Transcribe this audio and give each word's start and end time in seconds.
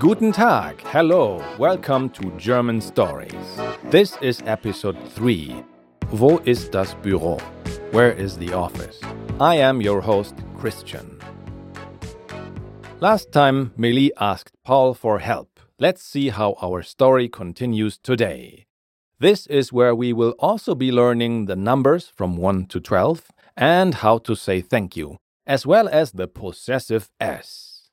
Guten 0.00 0.32
Tag, 0.32 0.80
hello, 0.86 1.44
welcome 1.58 2.08
to 2.08 2.30
German 2.38 2.80
Stories. 2.80 3.60
This 3.90 4.16
is 4.22 4.42
episode 4.46 4.96
3. 5.10 5.62
Wo 6.10 6.38
ist 6.46 6.72
das 6.72 6.94
Büro? 6.94 7.38
Where 7.92 8.10
is 8.10 8.38
the 8.38 8.50
office? 8.54 8.98
I 9.38 9.56
am 9.56 9.82
your 9.82 10.00
host, 10.00 10.36
Christian. 10.58 11.18
Last 13.00 13.30
time, 13.30 13.74
Meili 13.78 14.08
asked 14.18 14.54
Paul 14.64 14.94
for 14.94 15.18
help. 15.18 15.60
Let's 15.78 16.02
see 16.02 16.30
how 16.30 16.56
our 16.62 16.80
story 16.80 17.28
continues 17.28 17.98
today. 17.98 18.64
This 19.18 19.46
is 19.48 19.70
where 19.70 19.94
we 19.94 20.14
will 20.14 20.34
also 20.38 20.74
be 20.74 20.90
learning 20.90 21.44
the 21.44 21.56
numbers 21.56 22.10
from 22.16 22.38
1 22.38 22.68
to 22.68 22.80
12 22.80 23.30
and 23.54 23.96
how 23.96 24.16
to 24.16 24.34
say 24.34 24.62
thank 24.62 24.96
you, 24.96 25.18
as 25.46 25.66
well 25.66 25.90
as 25.90 26.12
the 26.12 26.26
possessive 26.26 27.10
S. 27.20 27.90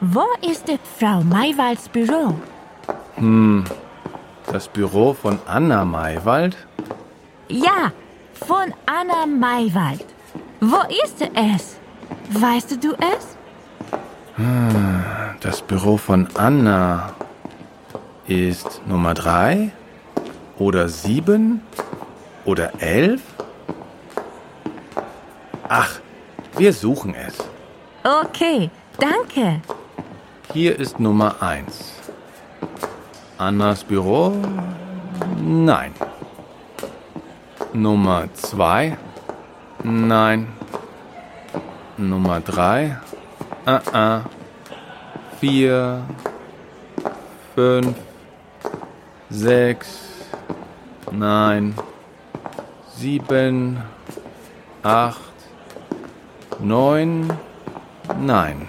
Wo 0.00 0.24
ist 0.48 0.64
Frau 0.96 1.22
Maywalds 1.22 1.88
Büro? 1.88 2.34
Das 4.46 4.68
Büro 4.68 5.12
von 5.12 5.40
Anna 5.44 5.84
Maywald? 5.84 6.56
Ja, 7.48 7.90
von 8.46 8.72
Anna 8.86 9.26
Maywald. 9.26 10.04
Wo 10.60 10.82
ist 11.04 11.20
es? 11.20 11.78
Weißt 12.30 12.78
du 12.82 12.92
es? 12.92 13.36
Das 15.40 15.62
Büro 15.62 15.96
von 15.96 16.28
Anna 16.34 17.12
ist 18.28 18.80
Nummer 18.86 19.14
3 19.14 19.72
oder 20.58 20.88
7 20.88 21.60
oder 22.44 22.80
11? 22.80 23.20
Ach, 25.68 25.98
wir 26.56 26.72
suchen 26.72 27.16
es. 27.16 27.36
Okay, 28.04 28.70
danke. 28.98 29.60
Hier 30.58 30.76
ist 30.76 30.98
Nummer 30.98 31.40
1. 31.40 31.92
Annas 33.38 33.84
Büro? 33.84 34.34
Nein. 35.40 35.94
Nummer 37.72 38.24
2? 38.34 38.98
Nein. 39.84 40.48
Nummer 41.96 42.40
3? 42.44 42.98
Uh 43.66 43.70
-uh. 43.70 44.22
4, 45.40 46.02
5, 47.54 47.94
6, 49.30 49.86
nein, 51.12 51.74
7, 52.96 53.78
8, 54.82 55.20
9, 56.58 57.30
nein. 58.18 58.68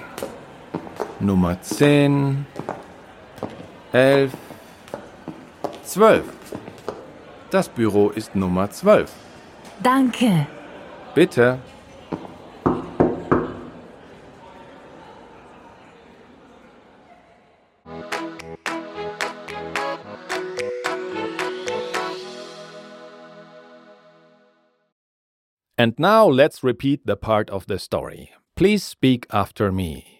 Nummer 1.19 1.61
10, 1.61 2.45
11, 3.91 4.33
12. 5.85 6.23
Das 7.51 7.67
Büro 7.67 8.09
ist 8.09 8.35
Nummer 8.35 8.69
12. 8.69 9.11
Danke. 9.83 10.47
Bitte. 11.13 11.59
And 25.77 25.97
now 25.97 26.27
let's 26.27 26.61
repeat 26.61 27.05
the 27.05 27.15
part 27.15 27.49
of 27.49 27.67
the 27.67 27.79
story. 27.79 28.31
Please 28.57 28.83
speak 28.83 29.25
after 29.31 29.71
me. 29.71 30.18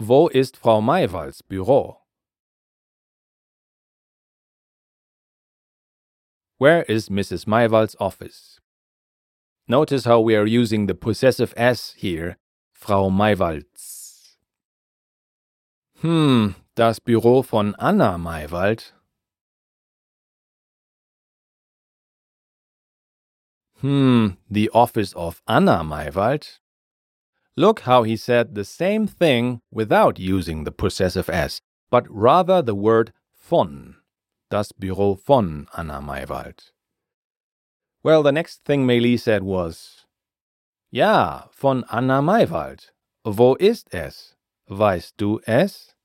Wo 0.00 0.28
ist 0.28 0.56
Frau 0.56 0.80
Maywalds 0.80 1.42
Büro? 1.42 1.96
Where 6.58 6.82
is 6.82 7.08
Mrs. 7.08 7.46
Maywald's 7.48 7.96
office? 7.98 8.60
Notice 9.66 10.04
how 10.04 10.20
we 10.20 10.36
are 10.36 10.46
using 10.46 10.86
the 10.86 10.94
possessive 10.94 11.52
S 11.56 11.94
here, 11.96 12.36
Frau 12.72 13.10
Maywalds. 13.10 14.36
Hm, 16.00 16.54
das 16.76 17.00
Büro 17.00 17.44
von 17.44 17.74
Anna 17.80 18.16
Maywald. 18.16 18.92
Hmm, 23.80 24.28
the 24.48 24.70
office 24.70 25.12
of 25.14 25.42
Anna 25.48 25.82
Maywald. 25.82 26.60
Look 27.58 27.80
how 27.80 28.04
he 28.04 28.16
said 28.16 28.54
the 28.54 28.64
same 28.64 29.08
thing 29.08 29.62
without 29.72 30.16
using 30.16 30.62
the 30.62 30.70
possessive 30.70 31.28
S, 31.28 31.60
but 31.90 32.06
rather 32.08 32.62
the 32.62 32.76
word 32.76 33.12
von. 33.34 33.96
Das 34.48 34.70
Büro 34.70 35.18
von 35.18 35.66
Anna 35.76 36.00
Maywald. 36.00 36.70
Well, 38.04 38.22
the 38.22 38.30
next 38.30 38.64
thing 38.64 38.86
Meili 38.86 39.18
said 39.18 39.42
was, 39.42 40.06
Ja, 40.92 41.48
von 41.50 41.82
Anna 41.90 42.22
Maywald. 42.22 42.92
Wo 43.24 43.56
ist 43.56 43.92
es? 43.92 44.36
Weißt 44.70 45.16
du 45.16 45.40
es? 45.44 45.96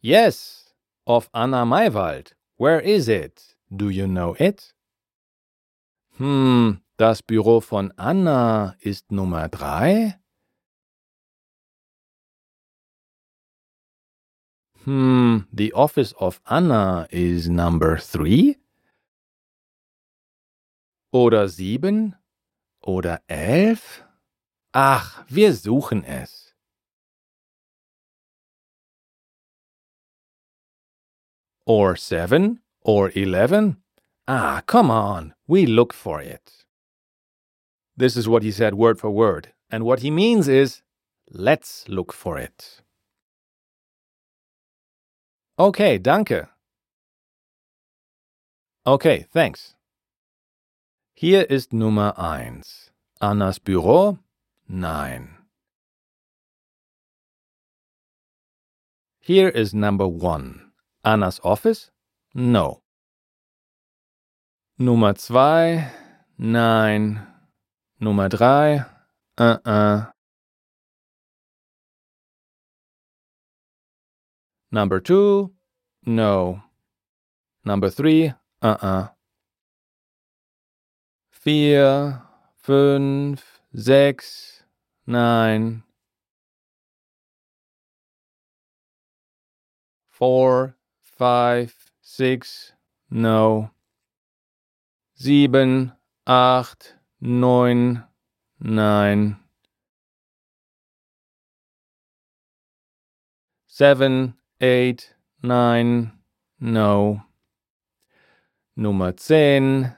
Yes, 0.00 0.72
of 1.06 1.28
Anna 1.34 1.66
Maywald. 1.66 2.32
Where 2.56 2.80
is 2.80 3.10
it? 3.10 3.56
Do 3.70 3.90
you 3.90 4.06
know 4.06 4.34
it? 4.40 4.72
Hm, 6.18 6.80
das 6.96 7.22
Büro 7.22 7.60
von 7.60 7.92
Anna 7.98 8.74
ist 8.80 9.12
Nummer 9.12 9.48
drei? 9.50 10.18
Hmm, 14.84 15.40
the 15.52 15.74
office 15.74 16.14
of 16.14 16.40
Anna 16.44 17.06
is 17.10 17.48
number 17.50 17.98
three? 17.98 18.56
Oder 21.12 21.48
sieben? 21.48 22.14
Oder 22.80 23.20
elf? 23.26 24.02
Ach, 24.72 25.22
wir 25.28 25.52
suchen 25.52 26.02
es. 26.02 26.56
Or 31.66 31.94
seven? 31.96 32.62
Or 32.80 33.10
eleven? 33.14 33.82
Ah, 34.26 34.62
come 34.66 34.90
on, 34.90 35.34
we 35.46 35.66
look 35.66 35.92
for 35.92 36.20
it. 36.20 36.64
This 37.96 38.16
is 38.16 38.28
what 38.28 38.42
he 38.42 38.50
said 38.50 38.74
word 38.74 38.98
for 38.98 39.10
word, 39.10 39.52
and 39.70 39.84
what 39.84 40.00
he 40.00 40.10
means 40.10 40.48
is 40.48 40.82
let's 41.30 41.88
look 41.88 42.12
for 42.12 42.38
it. 42.38 42.82
Okay, 45.58 45.98
danke. 45.98 46.48
Okay, 48.86 49.26
thanks. 49.32 49.74
Hier 51.14 51.46
ist 51.48 51.72
Nummer. 51.72 52.12
Annas 53.20 53.58
Büro? 53.58 54.18
Nein. 54.68 55.38
Here 59.20 59.48
is 59.48 59.72
number 59.72 60.06
one. 60.06 60.72
Annas 61.02 61.40
office? 61.42 61.90
No. 62.34 62.82
Nummer 64.78 65.14
zwei? 65.14 65.90
Nein. 66.36 67.26
Nummer 67.98 68.28
drei? 68.28 68.84
Uh-uh. 69.38 70.12
Number 74.70 75.00
two? 75.00 75.54
No. 76.04 76.62
Number 77.64 77.88
three? 77.88 78.34
Uh-uh. 78.60 79.08
Vier, 81.30 82.22
fünf, 82.62 83.62
sechs, 83.74 84.62
nein. 85.06 85.84
Four, 90.10 90.76
five, 91.02 91.74
six, 92.02 92.72
no 93.10 93.70
sieben, 95.16 95.92
acht, 96.24 96.98
neun, 97.20 98.04
nein. 98.58 99.36
seven, 103.66 104.34
eight, 104.58 105.14
nine, 105.42 106.12
no. 106.58 107.22
Nummer 108.74 109.14
zehn, 109.16 109.94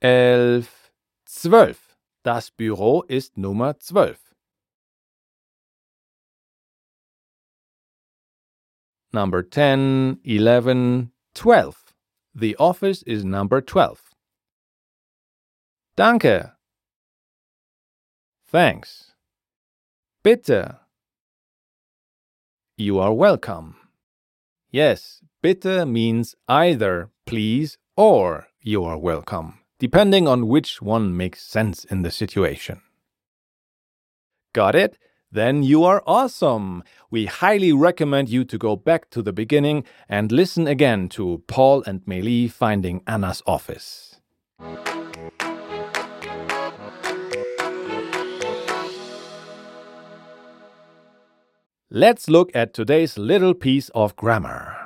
elf, 0.00 0.90
zwölf. 1.26 1.98
Das 2.22 2.50
Büro 2.50 3.02
ist 3.02 3.36
Nummer 3.36 3.78
zwölf. 3.80 4.34
Number 9.12 9.42
10, 9.42 10.20
11, 10.24 11.10
12. 11.34 11.94
The 12.34 12.56
office 12.56 13.02
is 13.02 13.24
number 13.24 13.62
12. 13.62 14.07
Danke. 15.98 16.52
Thanks. 18.46 19.14
Bitte. 20.22 20.76
You 22.76 23.00
are 23.00 23.12
welcome. 23.12 23.74
Yes, 24.70 25.22
bitte 25.42 25.88
means 25.88 26.36
either 26.46 27.10
please 27.26 27.78
or 27.96 28.46
you 28.60 28.84
are 28.84 28.96
welcome, 28.96 29.58
depending 29.80 30.28
on 30.28 30.46
which 30.46 30.80
one 30.80 31.16
makes 31.16 31.42
sense 31.42 31.84
in 31.84 32.02
the 32.02 32.12
situation. 32.12 32.80
Got 34.52 34.76
it? 34.76 34.98
Then 35.32 35.64
you 35.64 35.82
are 35.82 36.04
awesome. 36.06 36.84
We 37.10 37.26
highly 37.26 37.72
recommend 37.72 38.28
you 38.28 38.44
to 38.44 38.56
go 38.56 38.76
back 38.76 39.10
to 39.10 39.20
the 39.20 39.32
beginning 39.32 39.82
and 40.08 40.30
listen 40.30 40.68
again 40.68 41.08
to 41.08 41.42
Paul 41.48 41.82
and 41.88 42.04
Meili 42.04 42.48
finding 42.48 43.02
Anna's 43.08 43.42
office. 43.48 44.20
Let's 51.90 52.28
look 52.28 52.50
at 52.54 52.74
today's 52.74 53.16
little 53.16 53.54
piece 53.54 53.88
of 53.94 54.14
grammar. 54.14 54.76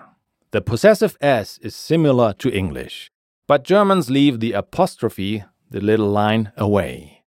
The 0.53 0.61
possessive 0.61 1.17
s 1.21 1.59
is 1.59 1.75
similar 1.75 2.33
to 2.35 2.49
English, 2.49 3.11
but 3.49 3.65
Germans 3.65 4.09
leave 4.09 4.39
the 4.39 4.53
apostrophe, 4.53 5.43
the 5.69 5.81
little 5.81 6.09
line, 6.09 6.53
away. 6.57 7.25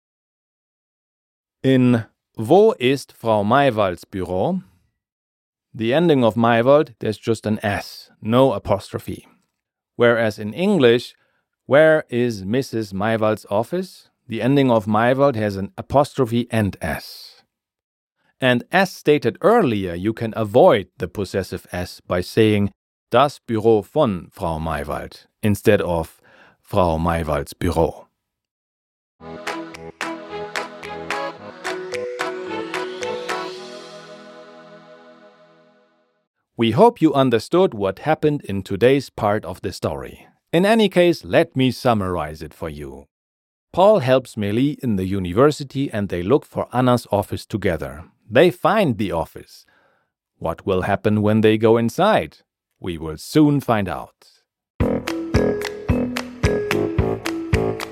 In 1.65 2.05
Wo 2.37 2.77
ist 2.79 3.13
Frau 3.17 3.43
Maywald's 3.43 4.05
Büro? 4.05 4.63
The 5.75 5.93
ending 5.93 6.23
of 6.23 6.37
Maywald, 6.37 6.95
there's 7.01 7.19
just 7.19 7.45
an 7.45 7.59
S, 7.65 8.13
no 8.23 8.53
apostrophe. 8.53 9.27
Whereas 9.97 10.39
in 10.39 10.55
English, 10.55 11.17
Where 11.67 12.05
is 12.11 12.45
Mrs. 12.45 12.93
Maywald's 12.93 13.45
office? 13.51 14.09
The 14.29 14.41
ending 14.41 14.71
of 14.71 14.87
Maywald 14.87 15.35
has 15.35 15.57
an 15.57 15.73
apostrophe 15.77 16.47
and 16.53 16.77
S. 16.81 17.34
And 18.41 18.65
as 18.73 18.93
stated 18.93 19.39
earlier, 19.41 19.95
you 19.95 20.13
can 20.13 20.33
avoid 20.37 20.89
the 20.99 21.09
possessive 21.09 21.67
S 21.73 22.01
by 22.01 22.21
saying 22.21 22.73
das 23.11 23.39
Büro 23.39 23.85
von 23.85 24.29
Frau 24.33 24.59
Maywald 24.59 25.27
instead 25.43 25.81
of 25.81 26.21
Frau 26.61 26.99
Maywalds 26.99 27.55
Büro. 27.55 28.07
We 36.57 36.71
hope 36.71 37.01
you 37.03 37.13
understood 37.13 37.75
what 37.75 38.01
happened 38.01 38.43
in 38.43 38.63
today's 38.63 39.11
part 39.11 39.45
of 39.45 39.61
the 39.63 39.73
story. 39.73 40.29
In 40.53 40.65
any 40.65 40.89
case, 40.89 41.25
let 41.25 41.57
me 41.57 41.73
summarize 41.73 42.43
it 42.43 42.55
for 42.55 42.69
you. 42.69 43.07
Paul 43.73 43.99
helps 43.99 44.37
Meili 44.37 44.79
in 44.79 44.95
the 44.95 45.05
university 45.05 45.91
and 45.91 46.09
they 46.09 46.23
look 46.23 46.47
for 46.47 46.69
Anna's 46.73 47.09
office 47.11 47.45
together. 47.45 48.05
They 48.31 48.51
find 48.51 48.97
the 48.97 49.13
office. 49.13 49.67
What 50.39 50.67
will 50.67 50.83
happen 50.83 51.23
when 51.23 51.43
they 51.43 51.59
go 51.59 51.77
inside? 51.77 52.39
We 52.81 52.99
will 52.99 53.19
soon 53.19 53.61
find 53.61 53.89
out. 53.89 54.29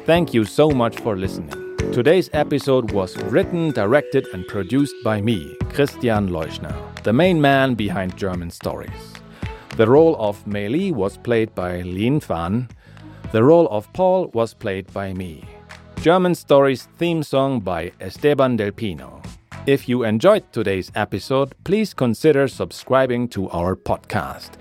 Thank 0.05 0.35
you 0.35 0.45
so 0.45 0.71
much 0.71 0.99
for 1.01 1.17
listening. 1.17 1.77
Today's 1.93 2.31
episode 2.33 2.93
was 2.93 3.17
written, 3.25 3.71
directed, 3.71 4.27
and 4.33 4.47
produced 4.47 4.95
by 5.05 5.21
me, 5.21 5.55
Christian 5.71 6.31
Leuschner, 6.31 6.75
the 7.03 7.13
main 7.13 7.41
man 7.41 7.75
behind 7.75 8.17
German 8.17 8.51
Stories. 8.51 9.13
The 9.77 9.87
role 9.87 10.17
of 10.19 10.45
Meili 10.45 10.93
was 10.93 11.17
played 11.19 11.55
by 11.55 11.83
Lin 11.83 12.21
Fan. 12.21 12.69
The 13.33 13.45
role 13.45 13.69
of 13.69 13.93
Paul 13.93 14.29
was 14.35 14.55
played 14.55 14.93
by 14.93 15.13
me. 15.13 15.45
German 16.01 16.35
Stories 16.35 16.89
theme 16.99 17.23
song 17.23 17.61
by 17.61 17.93
Esteban 18.01 18.57
Del 18.57 18.73
Pino. 18.73 19.23
If 19.65 19.89
you 19.89 20.03
enjoyed 20.03 20.53
today's 20.53 20.91
episode, 20.97 21.55
please 21.63 21.95
consider 21.95 22.49
subscribing 22.49 23.29
to 23.29 23.49
our 23.51 23.77
podcast. 23.77 24.57